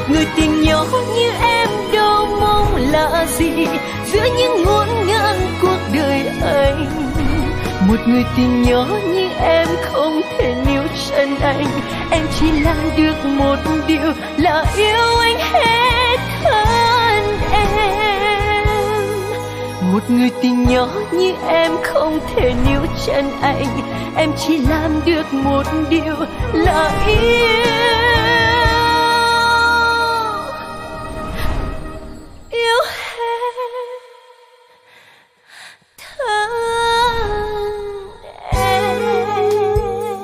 một 0.00 0.06
người 0.10 0.26
tình 0.36 0.62
nhỏ 0.62 0.84
như 1.14 1.30
em 1.40 1.68
đâu 1.92 2.26
mong 2.40 2.76
là 2.76 3.26
gì. 3.26 3.66
Giữa 4.06 4.24
những 4.38 4.64
ngổn 4.64 4.88
ngang 5.06 5.40
cuộc 5.62 5.78
đời 5.94 6.26
anh. 6.42 6.86
Một 7.88 7.96
người 8.06 8.24
tình 8.36 8.62
nhỏ 8.62 8.86
như 9.14 9.28
em 9.40 9.68
không 9.82 10.20
thể 10.38 10.54
níu 10.66 10.82
chân 11.10 11.36
anh. 11.40 11.64
Em 12.10 12.26
chỉ 12.40 12.50
làm 12.50 12.76
được 12.96 13.24
một 13.24 13.56
điều 13.86 14.12
là 14.36 14.64
yêu 14.76 15.18
anh 15.20 15.38
hết 15.38 16.16
thân 16.42 17.38
em. 17.52 18.66
Một 19.92 20.10
người 20.10 20.30
tình 20.42 20.64
nhỏ 20.64 20.88
như 21.12 21.32
em 21.48 21.72
không 21.82 22.18
thể 22.34 22.52
níu 22.68 22.80
chân 23.06 23.30
anh. 23.42 23.66
Em 24.16 24.30
chỉ 24.38 24.58
làm 24.58 25.00
được 25.04 25.32
một 25.32 25.66
điều 25.90 26.16
là 26.52 26.90
yêu 27.06 27.59